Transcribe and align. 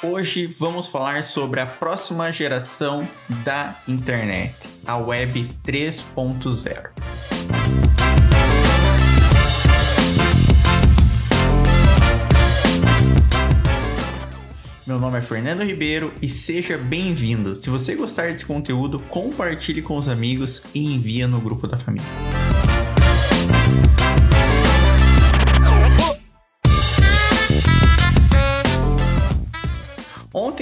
Hoje 0.00 0.46
vamos 0.46 0.86
falar 0.86 1.24
sobre 1.24 1.58
a 1.60 1.66
próxima 1.66 2.32
geração 2.32 3.06
da 3.44 3.76
internet, 3.88 4.54
a 4.86 4.96
Web 4.96 5.50
3.0. 5.66 6.90
Meu 14.86 15.00
nome 15.00 15.18
é 15.18 15.20
Fernando 15.20 15.64
Ribeiro 15.64 16.14
e 16.22 16.28
seja 16.28 16.78
bem-vindo. 16.78 17.56
Se 17.56 17.68
você 17.68 17.96
gostar 17.96 18.30
desse 18.30 18.46
conteúdo, 18.46 19.00
compartilhe 19.00 19.82
com 19.82 19.96
os 19.96 20.08
amigos 20.08 20.62
e 20.72 20.94
envia 20.94 21.26
no 21.26 21.40
grupo 21.40 21.66
da 21.66 21.76
família. 21.76 22.08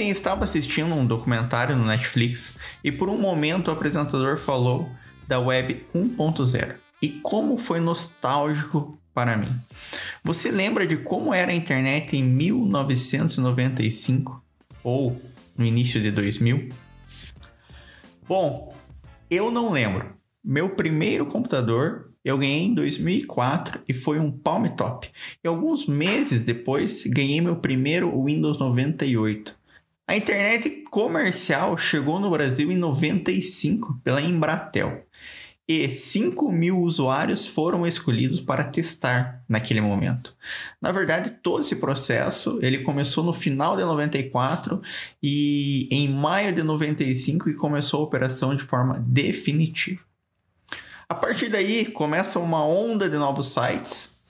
Ontem 0.07 0.13
estava 0.13 0.45
assistindo 0.45 0.95
um 0.95 1.05
documentário 1.05 1.75
no 1.75 1.83
Netflix 1.83 2.55
e 2.81 2.93
por 2.93 3.09
um 3.09 3.17
momento 3.17 3.67
o 3.67 3.71
apresentador 3.71 4.37
falou 4.37 4.89
da 5.27 5.37
Web 5.37 5.85
1.0 5.93 6.75
e 7.01 7.09
como 7.09 7.57
foi 7.57 7.81
nostálgico 7.81 8.97
para 9.13 9.35
mim. 9.35 9.53
Você 10.23 10.49
lembra 10.49 10.87
de 10.87 10.95
como 10.95 11.33
era 11.33 11.51
a 11.51 11.55
internet 11.55 12.15
em 12.15 12.23
1995 12.23 14.41
ou 14.81 15.21
no 15.57 15.65
início 15.65 16.01
de 16.01 16.09
2000? 16.09 16.69
Bom, 18.29 18.73
eu 19.29 19.51
não 19.51 19.73
lembro. 19.73 20.15
Meu 20.41 20.69
primeiro 20.69 21.25
computador 21.25 22.13
eu 22.23 22.37
ganhei 22.37 22.63
em 22.63 22.73
2004 22.73 23.81
e 23.89 23.93
foi 23.93 24.19
um 24.19 24.31
Palm 24.31 24.67
Top. 24.67 25.11
E 25.43 25.47
alguns 25.49 25.85
meses 25.85 26.45
depois 26.45 27.05
ganhei 27.07 27.41
meu 27.41 27.57
primeiro 27.57 28.23
Windows 28.23 28.57
98. 28.57 29.56
A 30.09 30.15
internet 30.15 30.85
comercial 30.89 31.77
chegou 31.77 32.17
no 32.17 32.31
Brasil 32.31 32.71
em 32.71 32.77
95 32.77 33.99
pela 34.01 34.21
Embratel 34.21 35.05
e 35.67 35.89
5 35.89 36.49
mil 36.49 36.79
usuários 36.79 37.45
foram 37.45 37.85
escolhidos 37.85 38.39
para 38.39 38.63
testar 38.63 39.43
naquele 39.49 39.81
momento. 39.81 40.33
Na 40.81 40.93
verdade, 40.93 41.31
todo 41.43 41.59
esse 41.59 41.75
processo 41.75 42.57
ele 42.61 42.79
começou 42.79 43.21
no 43.21 43.33
final 43.33 43.75
de 43.75 43.83
94 43.83 44.81
e 45.21 45.89
em 45.91 46.07
maio 46.07 46.55
de 46.55 46.63
95 46.63 47.49
e 47.49 47.55
começou 47.55 47.99
a 47.99 48.03
operação 48.03 48.55
de 48.55 48.63
forma 48.63 49.03
definitiva. 49.05 50.01
A 51.09 51.15
partir 51.15 51.49
daí 51.49 51.85
começa 51.85 52.39
uma 52.39 52.65
onda 52.65 53.09
de 53.09 53.17
novos 53.17 53.47
sites, 53.47 54.21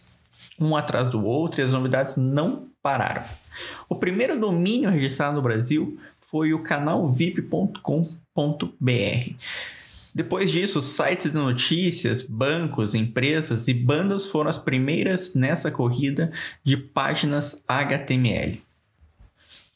um 0.60 0.76
atrás 0.76 1.08
do 1.08 1.24
outro, 1.24 1.62
e 1.62 1.64
as 1.64 1.72
novidades 1.72 2.18
não 2.18 2.72
pararam. 2.82 3.24
O 3.90 3.96
primeiro 3.96 4.40
domínio 4.40 4.90
registrado 4.90 5.36
no 5.36 5.42
Brasil 5.42 5.98
foi 6.20 6.54
o 6.54 6.64
canalvip.com.br. 6.64 9.34
Depois 10.14 10.52
disso, 10.52 10.82
sites 10.82 11.32
de 11.32 11.38
notícias, 11.38 12.24
bancos, 12.24 12.96
empresas 12.96 13.68
e 13.68 13.74
bandas 13.74 14.28
foram 14.28 14.50
as 14.50 14.58
primeiras 14.58 15.36
nessa 15.36 15.70
corrida 15.70 16.32
de 16.64 16.76
páginas 16.76 17.62
HTML. 17.68 18.62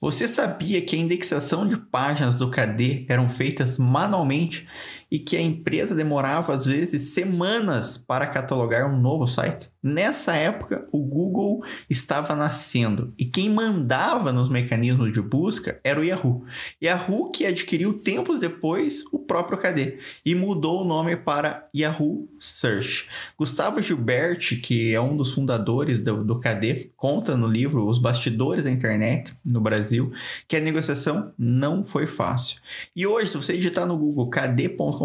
Você 0.02 0.28
sabia 0.28 0.82
que 0.82 0.96
a 0.96 1.00
indexação 1.00 1.68
de 1.68 1.78
páginas 1.78 2.40
do 2.40 2.50
KD 2.50 3.06
eram 3.08 3.30
feitas 3.30 3.78
manualmente 3.78 4.68
e 5.12 5.20
que 5.20 5.36
a 5.36 5.42
empresa 5.42 5.94
demorava 5.94 6.54
às 6.54 6.66
vezes 6.66 7.10
semanas 7.10 7.98
para 7.98 8.26
catalogar 8.26 8.90
um 8.90 8.98
novo 8.98 9.28
site. 9.28 9.70
Nessa 9.84 10.34
época, 10.34 10.88
o 10.90 11.00
Google 11.00 11.62
estava 11.90 12.34
nascendo 12.34 13.14
e 13.18 13.26
quem 13.26 13.50
mandava 13.50 14.32
nos 14.32 14.48
mecanismos 14.48 15.12
de 15.12 15.22
busca 15.22 15.80
era 15.84 16.00
o 16.00 16.04
Yahoo. 16.04 16.46
Yahoo 16.82 17.30
que 17.30 17.46
adquiriu 17.46 17.94
tempos 17.94 18.40
depois 18.40 19.04
o 19.12 19.20
próprio 19.20 19.58
KD 19.58 19.98
e 20.26 20.34
mudou 20.34 20.82
o 20.82 20.86
nome 20.86 21.18
para 21.18 21.68
Yahoo 21.76 22.30
Search. 22.40 23.10
Gustavo 23.38 23.82
Gilberti, 23.82 24.56
que 24.58 24.94
é 24.94 25.02
um 25.02 25.18
dos 25.18 25.34
fundadores 25.34 26.00
do, 26.00 26.24
do 26.24 26.40
KD, 26.40 26.92
conta 26.96 27.36
no 27.36 27.48
livro 27.48 27.86
Os 27.86 28.00
Bastidores 28.00 28.64
da 28.64 28.72
Internet 28.72 29.34
no 29.44 29.60
Brasil 29.60 30.14
que 30.48 30.56
a 30.56 30.62
negociação 30.62 31.34
não 31.38 31.84
foi 31.84 32.08
fácil. 32.08 32.62
E 32.96 33.06
hoje, 33.06 33.32
se 33.32 33.36
você 33.36 33.54
digitar 33.54 33.86
no 33.86 33.98
Google 33.98 34.30
kd.com 34.30 35.01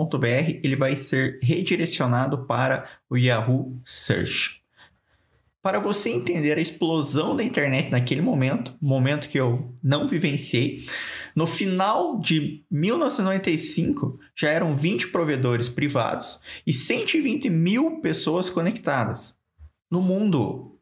ele 0.63 0.77
vai 0.77 0.95
ser 0.95 1.39
redirecionado 1.43 2.47
para 2.47 2.89
o 3.09 3.17
Yahoo 3.17 3.81
Search. 3.85 4.63
Para 5.63 5.81
você 5.81 6.11
entender 6.11 6.57
a 6.57 6.61
explosão 6.61 7.35
da 7.35 7.43
internet 7.43 7.91
naquele 7.91 8.21
momento, 8.21 8.77
momento 8.81 9.29
que 9.29 9.41
eu 9.41 9.75
não 9.83 10.07
vivenciei, 10.07 10.87
no 11.35 11.47
final 11.47 12.21
de 12.21 12.65
1995 12.71 14.19
já 14.35 14.49
eram 14.49 14.77
20 14.77 15.09
provedores 15.09 15.69
privados 15.69 16.41
e 16.65 16.73
120 16.73 17.51
mil 17.51 18.01
pessoas 18.01 18.49
conectadas. 18.49 19.35
No 19.91 20.01
mundo 20.01 20.76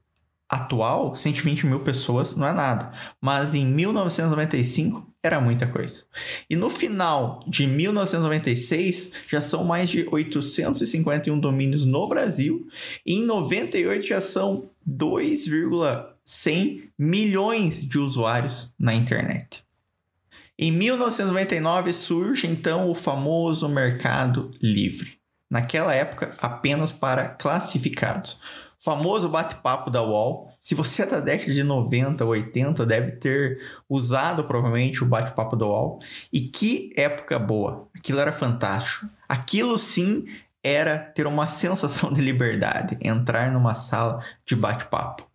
atual, 0.48 1.14
120 1.16 1.66
mil 1.66 1.80
pessoas 1.80 2.36
não 2.36 2.46
é 2.46 2.52
nada, 2.52 2.92
mas 3.20 3.54
em 3.54 3.66
1995 3.66 5.12
era 5.22 5.40
muita 5.40 5.66
coisa. 5.66 6.04
E 6.48 6.56
no 6.56 6.68
final 6.68 7.42
de 7.46 7.66
1996, 7.66 9.12
já 9.26 9.40
são 9.40 9.64
mais 9.64 9.88
de 9.88 10.06
851 10.10 11.40
domínios 11.40 11.86
no 11.86 12.06
Brasil, 12.06 12.68
e 13.06 13.14
em 13.14 13.24
98 13.24 14.06
já 14.06 14.20
são 14.20 14.68
2,100 14.84 16.90
milhões 16.98 17.86
de 17.86 17.98
usuários 17.98 18.70
na 18.78 18.94
internet. 18.94 19.64
Em 20.58 20.70
1999 20.70 21.92
surge 21.92 22.46
então 22.46 22.88
o 22.88 22.94
famoso 22.94 23.68
Mercado 23.68 24.52
Livre. 24.62 25.18
Naquela 25.50 25.94
época, 25.94 26.36
apenas 26.38 26.92
para 26.92 27.28
classificados 27.28 28.38
famoso 28.84 29.30
bate-papo 29.30 29.90
da 29.90 30.02
UOL. 30.02 30.52
Se 30.60 30.74
você 30.74 31.04
é 31.04 31.06
da 31.06 31.18
década 31.18 31.54
de 31.54 31.64
90, 31.64 32.22
80, 32.22 32.84
deve 32.84 33.12
ter 33.12 33.58
usado 33.88 34.44
provavelmente 34.44 35.02
o 35.02 35.06
bate-papo 35.06 35.56
da 35.56 35.64
UOL. 35.64 36.00
E 36.30 36.40
que 36.42 36.92
época 36.94 37.38
boa! 37.38 37.88
Aquilo 37.96 38.20
era 38.20 38.30
fantástico. 38.30 39.08
Aquilo 39.26 39.78
sim 39.78 40.26
era 40.62 40.98
ter 40.98 41.26
uma 41.26 41.48
sensação 41.48 42.12
de 42.12 42.20
liberdade, 42.20 42.98
entrar 43.00 43.50
numa 43.50 43.74
sala 43.74 44.22
de 44.44 44.54
bate-papo. 44.54 45.26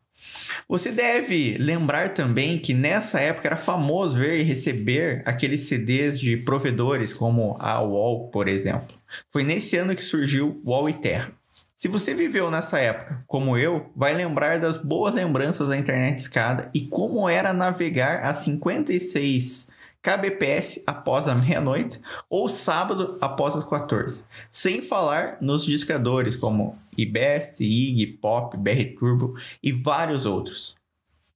Você 0.67 0.91
deve 0.91 1.57
lembrar 1.57 2.13
também 2.13 2.59
que 2.59 2.75
nessa 2.75 3.19
época 3.19 3.47
era 3.47 3.57
famoso 3.57 4.19
ver 4.19 4.39
e 4.39 4.43
receber 4.43 5.23
aqueles 5.25 5.61
CDs 5.61 6.19
de 6.19 6.37
provedores 6.37 7.11
como 7.11 7.57
a 7.59 7.81
UOL, 7.81 8.29
por 8.29 8.47
exemplo. 8.47 8.95
Foi 9.31 9.43
nesse 9.43 9.75
ano 9.75 9.95
que 9.95 10.03
surgiu 10.03 10.61
UOL 10.63 10.87
e 10.87 10.93
Terra. 10.93 11.38
Se 11.79 11.87
você 11.87 12.13
viveu 12.13 12.51
nessa 12.51 12.77
época, 12.77 13.23
como 13.25 13.57
eu, 13.57 13.89
vai 13.95 14.13
lembrar 14.13 14.59
das 14.59 14.75
boas 14.75 15.15
lembranças 15.15 15.69
da 15.69 15.77
internet 15.77 16.17
escada 16.17 16.69
e 16.73 16.81
como 16.81 17.29
era 17.29 17.53
navegar 17.53 18.21
a 18.25 18.33
56 18.33 19.69
kbps 20.01 20.83
após 20.85 21.25
a 21.25 21.33
meia-noite 21.33 22.01
ou 22.29 22.49
sábado 22.49 23.17
após 23.21 23.55
as 23.55 23.63
14. 23.63 24.25
Sem 24.51 24.81
falar 24.81 25.37
nos 25.39 25.63
discadores 25.63 26.35
como 26.35 26.77
IBEST, 26.97 27.63
IG, 27.63 28.07
POP, 28.07 28.57
BR 28.57 28.99
Turbo 28.99 29.35
e 29.63 29.71
vários 29.71 30.25
outros. 30.25 30.75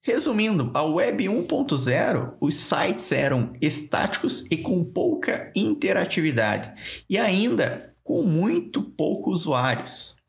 Resumindo, 0.01 0.71
a 0.73 0.83
Web 0.83 1.23
1.0, 1.23 2.33
os 2.41 2.55
sites 2.55 3.13
eram 3.13 3.53
estáticos 3.61 4.45
e 4.51 4.57
com 4.57 4.83
pouca 4.83 5.53
interatividade, 5.55 7.05
e 7.09 7.17
ainda 7.17 7.95
com 8.03 8.23
muito 8.23 8.81
poucos 8.81 9.43
usuários 9.43 10.21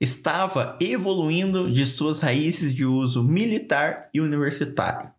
estava 0.00 0.76
evoluindo 0.80 1.70
de 1.70 1.86
suas 1.86 2.18
raízes 2.18 2.74
de 2.74 2.84
uso 2.84 3.22
militar 3.22 4.08
e 4.12 4.20
universitário. 4.20 5.10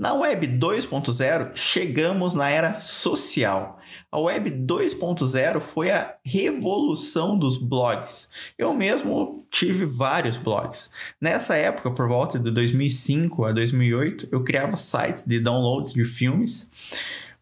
Na 0.00 0.14
Web 0.14 0.46
2.0, 0.58 1.54
chegamos 1.54 2.32
na 2.32 2.48
era 2.48 2.80
social. 2.80 3.78
A 4.10 4.18
Web 4.18 4.50
2.0 4.50 5.60
foi 5.60 5.90
a 5.90 6.16
revolução 6.24 7.38
dos 7.38 7.58
blogs. 7.58 8.30
Eu 8.56 8.72
mesmo 8.72 9.46
tive 9.50 9.84
vários 9.84 10.38
blogs. 10.38 10.90
Nessa 11.20 11.54
época, 11.54 11.90
por 11.90 12.08
volta 12.08 12.38
de 12.38 12.50
2005 12.50 13.44
a 13.44 13.52
2008, 13.52 14.28
eu 14.32 14.42
criava 14.42 14.74
sites 14.78 15.24
de 15.26 15.38
downloads 15.38 15.92
de 15.92 16.06
filmes 16.06 16.70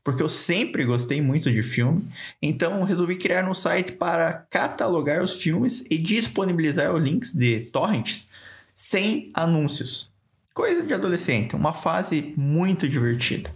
porque 0.08 0.22
eu 0.22 0.28
sempre 0.31 0.87
gostei 0.87 1.20
muito 1.20 1.52
de 1.52 1.62
filme, 1.62 2.08
então 2.40 2.82
resolvi 2.82 3.14
criar 3.14 3.46
um 3.46 3.52
site 3.52 3.93
para 3.93 4.46
catalogar 4.49 5.22
os 5.22 5.43
filmes 5.43 5.84
e 5.90 5.99
disponibilizar 5.99 6.94
os 6.94 7.05
links 7.05 7.34
de 7.34 7.69
torrents 7.70 8.26
sem 8.75 9.28
anúncios. 9.34 10.10
Coisa 10.55 10.82
de 10.82 10.94
adolescente, 10.94 11.55
uma 11.55 11.75
fase 11.75 12.32
muito 12.38 12.88
divertida. 12.88 13.55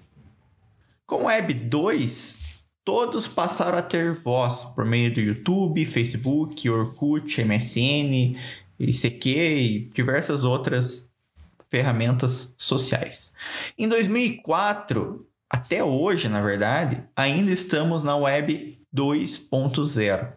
Com 1.07 1.25
Web 1.25 1.55
2, 1.55 2.65
todos 2.85 3.27
passaram 3.27 3.79
a 3.79 3.83
ter 3.83 4.13
voz 4.13 4.63
por 4.75 4.85
meio 4.85 5.15
do 5.15 5.23
YouTube, 5.23 5.87
Facebook, 5.87 6.69
Orkut, 6.69 7.43
MSN, 7.43 8.37
ICQ 8.79 9.31
e 9.31 9.79
diversas 9.95 10.45
outras 10.45 11.11
ferramentas 11.71 12.55
sociais. 12.59 13.33
Em 13.79 13.89
2004, 13.89 15.27
até 15.53 15.85
hoje, 15.85 16.31
na 16.31 16.41
verdade, 16.41 17.05
ainda 17.15 17.51
estamos 17.51 18.03
na 18.03 18.17
Web 18.17 18.79
2.0. 18.95 20.33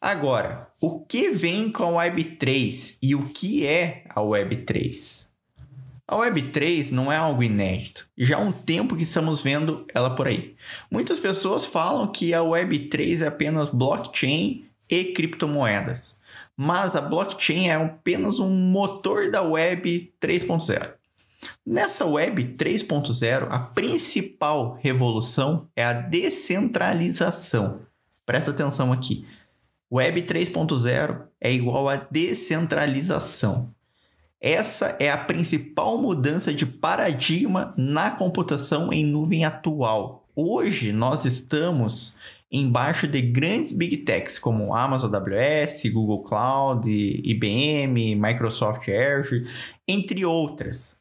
Agora, 0.00 0.70
o 0.80 1.00
que 1.00 1.28
vem 1.30 1.70
com 1.70 1.84
a 1.84 1.88
Web 1.98 2.24
3 2.36 2.96
e 3.02 3.14
o 3.14 3.28
que 3.28 3.66
é 3.66 4.04
a 4.08 4.22
Web 4.22 4.56
3? 4.64 5.30
A 6.08 6.16
Web 6.16 6.42
3 6.44 6.92
não 6.92 7.12
é 7.12 7.16
algo 7.16 7.42
inédito. 7.42 8.08
Já 8.16 8.38
há 8.38 8.40
um 8.40 8.52
tempo 8.52 8.96
que 8.96 9.02
estamos 9.02 9.42
vendo 9.42 9.86
ela 9.94 10.14
por 10.16 10.28
aí. 10.28 10.56
Muitas 10.90 11.18
pessoas 11.18 11.66
falam 11.66 12.06
que 12.06 12.32
a 12.32 12.42
Web 12.42 12.88
3 12.88 13.20
é 13.20 13.26
apenas 13.26 13.68
blockchain 13.68 14.64
e 14.88 15.04
criptomoedas. 15.12 16.18
Mas 16.56 16.96
a 16.96 17.02
blockchain 17.02 17.68
é 17.68 17.74
apenas 17.74 18.40
um 18.40 18.48
motor 18.48 19.30
da 19.30 19.42
Web 19.42 20.14
3.0. 20.18 20.94
Nessa 21.64 22.06
Web 22.06 22.56
3.0, 22.56 23.48
a 23.50 23.58
principal 23.58 24.78
revolução 24.80 25.68
é 25.74 25.84
a 25.84 25.92
descentralização. 25.92 27.80
Presta 28.24 28.50
atenção 28.50 28.92
aqui. 28.92 29.26
Web 29.92 30.22
3.0 30.22 31.22
é 31.40 31.52
igual 31.52 31.88
a 31.88 31.96
descentralização. 31.96 33.74
Essa 34.40 34.96
é 35.00 35.10
a 35.10 35.16
principal 35.16 35.98
mudança 35.98 36.52
de 36.52 36.66
paradigma 36.66 37.74
na 37.76 38.10
computação 38.10 38.92
em 38.92 39.04
nuvem 39.04 39.44
atual. 39.44 40.28
Hoje 40.34 40.92
nós 40.92 41.24
estamos 41.24 42.18
embaixo 42.50 43.08
de 43.08 43.22
grandes 43.22 43.72
big 43.72 43.98
techs 43.98 44.38
como 44.38 44.74
Amazon 44.74 45.12
AWS, 45.14 45.82
Google 45.92 46.22
Cloud, 46.22 46.88
IBM, 46.88 48.14
Microsoft 48.14 48.88
Azure, 48.88 49.48
entre 49.88 50.24
outras. 50.24 51.00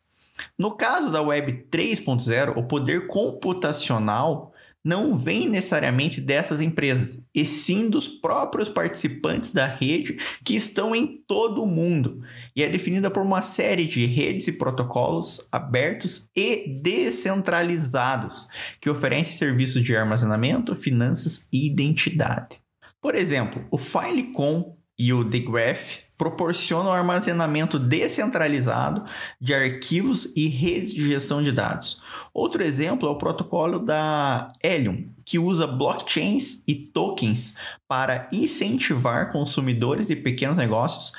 No 0.57 0.75
caso 0.75 1.11
da 1.11 1.21
Web 1.21 1.67
3.0, 1.71 2.57
o 2.57 2.63
poder 2.63 3.07
computacional 3.07 4.53
não 4.85 5.17
vem 5.17 5.49
necessariamente 5.49 6.21
dessas 6.21 6.61
empresas, 6.61 7.25
e 7.33 7.43
sim 7.43 7.89
dos 7.89 8.07
próprios 8.07 8.69
participantes 8.69 9.51
da 9.51 9.65
rede 9.65 10.17
que 10.43 10.55
estão 10.55 10.95
em 10.95 11.23
todo 11.27 11.63
o 11.63 11.65
mundo, 11.65 12.21
e 12.55 12.61
é 12.61 12.69
definida 12.69 13.09
por 13.09 13.23
uma 13.23 13.41
série 13.41 13.85
de 13.85 14.05
redes 14.05 14.47
e 14.47 14.51
protocolos 14.51 15.47
abertos 15.51 16.29
e 16.35 16.79
descentralizados 16.83 18.47
que 18.79 18.87
oferecem 18.87 19.37
serviços 19.37 19.83
de 19.83 19.97
armazenamento, 19.97 20.75
finanças 20.75 21.47
e 21.51 21.65
identidade. 21.65 22.59
Por 23.01 23.15
exemplo, 23.15 23.65
o 23.71 23.79
Filecon 23.79 24.77
e 24.97 25.11
o 25.11 25.27
The 25.27 25.39
Graph 25.39 26.04
proporcionam 26.17 26.91
armazenamento 26.91 27.77
descentralizado 27.77 29.03
de 29.39 29.53
arquivos 29.53 30.31
e 30.35 30.47
redes 30.47 30.93
de 30.93 31.07
gestão 31.07 31.43
de 31.43 31.51
dados. 31.51 32.01
Outro 32.33 32.63
exemplo 32.63 33.07
é 33.07 33.11
o 33.11 33.17
protocolo 33.17 33.79
da 33.79 34.47
Helium, 34.63 35.09
que 35.25 35.39
usa 35.39 35.67
blockchains 35.67 36.63
e 36.67 36.75
tokens 36.75 37.55
para 37.87 38.29
incentivar 38.31 39.31
consumidores 39.31 40.09
e 40.09 40.15
pequenos 40.15 40.57
negócios 40.57 41.11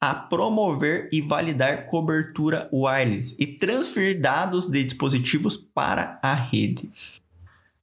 a 0.00 0.14
promover 0.14 1.08
e 1.12 1.20
validar 1.20 1.86
cobertura 1.86 2.68
wireless 2.72 3.36
e 3.38 3.46
transferir 3.46 4.20
dados 4.20 4.66
de 4.66 4.82
dispositivos 4.82 5.56
para 5.56 6.18
a 6.20 6.34
rede. 6.34 6.90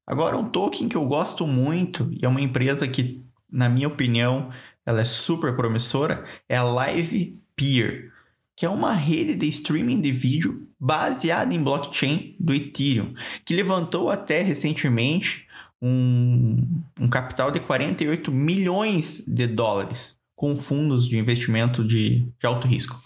Agora, 0.05 0.35
um 0.35 0.49
token 0.49 0.89
que 0.89 0.97
eu 0.97 1.05
gosto 1.05 1.47
muito 1.47 2.09
e 2.11 2.25
é 2.25 2.27
uma 2.27 2.41
empresa 2.41 2.87
que, 2.87 3.23
na 3.49 3.69
minha 3.69 3.87
opinião, 3.87 4.51
ela 4.85 5.01
é 5.01 5.05
super 5.05 5.55
promissora, 5.55 6.25
é 6.47 6.55
a 6.55 6.63
Live 6.63 7.37
Peer, 7.55 8.11
que 8.55 8.65
é 8.65 8.69
uma 8.69 8.93
rede 8.93 9.35
de 9.35 9.47
streaming 9.47 10.01
de 10.01 10.11
vídeo 10.11 10.67
baseada 10.79 11.53
em 11.53 11.63
blockchain 11.63 12.35
do 12.39 12.53
Ethereum, 12.53 13.13
que 13.45 13.55
levantou 13.55 14.09
até 14.09 14.41
recentemente 14.41 15.47
um, 15.81 16.65
um 16.99 17.09
capital 17.09 17.51
de 17.51 17.59
48 17.59 18.31
milhões 18.31 19.23
de 19.25 19.47
dólares 19.47 20.17
com 20.35 20.55
fundos 20.57 21.07
de 21.07 21.17
investimento 21.17 21.85
de, 21.85 22.31
de 22.39 22.45
alto 22.45 22.65
risco, 22.65 23.01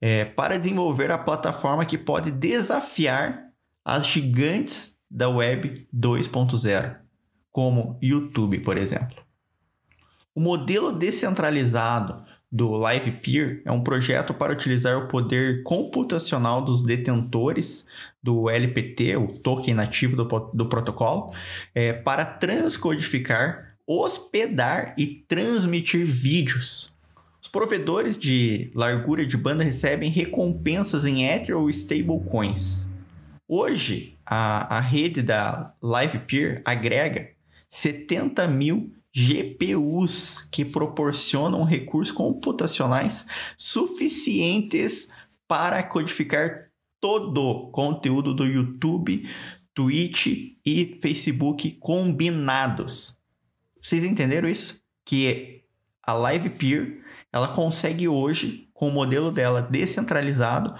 é, 0.00 0.26
para 0.26 0.58
desenvolver 0.58 1.10
a 1.10 1.18
plataforma 1.18 1.86
que 1.86 1.96
pode 1.96 2.30
desafiar 2.30 3.46
as 3.84 4.06
gigantes 4.06 4.98
da 5.10 5.28
Web 5.28 5.88
2.0, 5.94 6.96
como 7.50 7.98
YouTube, 8.02 8.60
por 8.60 8.76
exemplo. 8.76 9.25
O 10.36 10.40
modelo 10.40 10.92
descentralizado 10.92 12.22
do 12.52 12.72
Live 12.72 13.10
Peer 13.10 13.62
é 13.64 13.72
um 13.72 13.82
projeto 13.82 14.34
para 14.34 14.52
utilizar 14.52 14.98
o 14.98 15.08
poder 15.08 15.62
computacional 15.62 16.62
dos 16.62 16.82
detentores 16.82 17.86
do 18.22 18.50
LPT, 18.50 19.16
o 19.16 19.28
token 19.28 19.72
nativo 19.72 20.14
do, 20.14 20.24
do 20.52 20.68
protocolo, 20.68 21.34
é, 21.74 21.94
para 21.94 22.22
transcodificar, 22.22 23.78
hospedar 23.86 24.94
e 24.98 25.24
transmitir 25.26 26.04
vídeos. 26.04 26.94
Os 27.40 27.48
provedores 27.48 28.18
de 28.18 28.70
largura 28.74 29.24
de 29.24 29.38
banda 29.38 29.64
recebem 29.64 30.10
recompensas 30.10 31.06
em 31.06 31.24
Ether 31.24 31.56
ou 31.56 31.70
stablecoins. 31.70 32.86
Hoje, 33.48 34.18
a, 34.26 34.76
a 34.76 34.80
rede 34.80 35.22
da 35.22 35.72
Live 35.80 36.18
Peer 36.18 36.60
agrega 36.66 37.30
70 37.70 38.46
mil 38.48 38.92
GPUs 39.16 40.46
que 40.52 40.62
proporcionam 40.62 41.64
recursos 41.64 42.14
computacionais 42.14 43.24
suficientes 43.56 45.08
para 45.48 45.82
codificar 45.82 46.70
todo 47.00 47.40
o 47.42 47.70
conteúdo 47.70 48.34
do 48.34 48.44
YouTube, 48.44 49.26
Twitch 49.74 50.56
e 50.64 50.98
Facebook 51.00 51.72
combinados. 51.80 53.16
Vocês 53.80 54.04
entenderam 54.04 54.50
isso? 54.50 54.82
Que 55.02 55.62
a 56.02 56.12
Live 56.12 56.50
Peer 56.50 57.02
ela 57.32 57.48
consegue 57.48 58.06
hoje, 58.06 58.68
com 58.74 58.88
o 58.88 58.92
modelo 58.92 59.30
dela 59.30 59.62
descentralizado, 59.62 60.74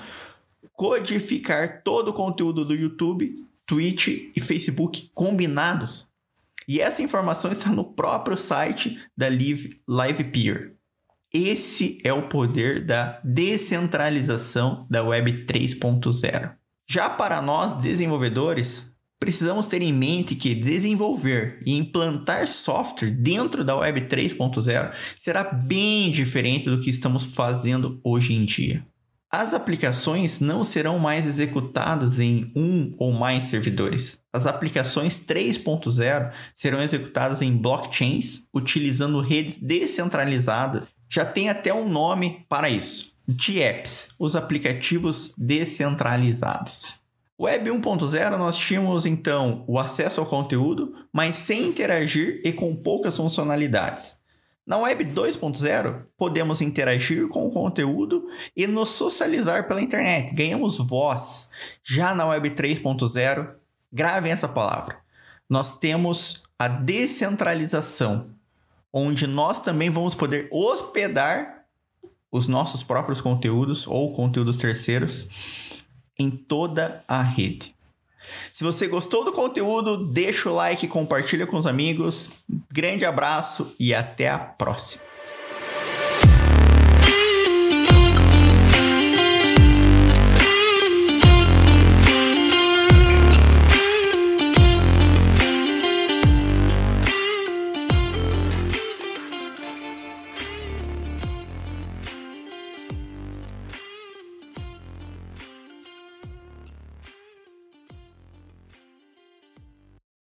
codificar 0.75 1.83
todo 1.83 2.09
o 2.09 2.13
conteúdo 2.13 2.67
do 2.67 2.75
YouTube, 2.75 3.47
Twitch 3.65 4.31
e 4.37 4.41
Facebook 4.41 5.11
combinados. 5.15 6.15
E 6.69 6.81
essa 6.81 7.03
informação 7.03 7.51
está 7.51 7.71
no 7.71 7.85
próprio 7.95 8.37
site 8.37 9.01
da 9.17 9.29
Live, 9.29 9.81
LivePeer. 9.89 10.75
Esse 11.33 11.99
é 12.03 12.13
o 12.13 12.29
poder 12.29 12.85
da 12.85 13.21
descentralização 13.23 14.87
da 14.91 15.03
Web 15.03 15.45
3.0. 15.45 16.55
Já 16.89 17.11
para 17.11 17.43
nós 17.43 17.81
desenvolvedores, 17.81 18.97
precisamos 19.19 19.67
ter 19.67 19.83
em 19.83 19.93
mente 19.93 20.35
que 20.35 20.55
desenvolver 20.55 21.61
e 21.67 21.77
implantar 21.77 22.47
software 22.47 23.11
dentro 23.11 23.65
da 23.65 23.77
Web 23.77 24.03
3.0 24.03 24.95
será 25.17 25.45
bem 25.45 26.11
diferente 26.11 26.71
do 26.71 26.81
que 26.81 26.91
estamos 26.91 27.25
fazendo 27.25 28.01
hoje 28.05 28.35
em 28.35 28.45
dia. 28.45 28.87
As 29.31 29.53
aplicações 29.53 30.39
não 30.39 30.63
serão 30.63 30.99
mais 30.99 31.27
executadas 31.27 32.21
em 32.21 32.53
um 32.55 32.95
ou 32.97 33.13
mais 33.13 33.45
servidores. 33.45 34.21
As 34.33 34.47
aplicações 34.47 35.19
3.0 35.19 36.33
serão 36.55 36.81
executadas 36.81 37.43
em 37.43 37.57
blockchains 37.57 38.47
utilizando 38.55 39.21
redes 39.21 39.59
descentralizadas. 39.59 40.89
Já 41.09 41.25
tem 41.25 41.49
até 41.49 41.75
um 41.75 41.89
nome 41.89 42.47
para 42.49 42.71
isso: 42.71 43.13
DApps, 43.27 44.11
os 44.19 44.37
aplicativos 44.37 45.35
descentralizados. 45.37 46.95
Web 47.39 47.69
1.0 47.69 48.39
nós 48.39 48.57
tínhamos 48.57 49.05
então 49.05 49.65
o 49.67 49.79
acesso 49.79 50.21
ao 50.21 50.27
conteúdo, 50.27 50.95
mas 51.13 51.37
sem 51.37 51.69
interagir 51.69 52.41
e 52.45 52.53
com 52.53 52.75
poucas 52.75 53.17
funcionalidades. 53.17 54.25
Na 54.67 54.79
Web 54.79 55.05
2.0, 55.05 56.07
podemos 56.19 56.61
interagir 56.61 57.29
com 57.29 57.47
o 57.47 57.53
conteúdo 57.53 58.27
e 58.57 58.67
nos 58.67 58.89
socializar 58.89 59.69
pela 59.69 59.81
internet. 59.81 60.35
Ganhamos 60.35 60.79
voz. 60.79 61.51
Já 61.85 62.13
na 62.13 62.27
Web 62.27 62.51
3.0, 62.51 63.55
gravem 63.93 64.33
essa 64.33 64.49
palavra. 64.49 64.99
Nós 65.49 65.79
temos 65.79 66.49
a 66.59 66.67
descentralização, 66.67 68.31
onde 68.93 69.29
nós 69.29 69.61
também 69.61 69.89
vamos 69.89 70.17
poder 70.17 70.49
hospedar 70.51 71.65
os 72.33 72.49
nossos 72.49 72.83
próprios 72.83 73.21
conteúdos 73.21 73.87
ou 73.87 74.13
conteúdos 74.15 74.57
terceiros 74.57 75.29
em 76.19 76.29
toda 76.29 77.05
a 77.07 77.23
rede. 77.23 77.76
Se 78.53 78.65
você 78.65 78.87
gostou 78.87 79.25
do 79.25 79.33
conteúdo, 79.33 80.07
deixa 80.07 80.51
o 80.51 80.55
like, 80.55 80.89
compartilha 80.89 81.47
com 81.47 81.57
os 81.57 81.67
amigos. 81.67 82.31
Grande 82.73 83.05
abraço 83.05 83.75
e 83.79 83.95
até 83.95 84.29
a 84.29 84.39
próxima. 84.39 85.05